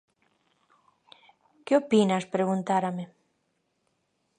[1.65, 3.03] Que opinas?, preguntárame.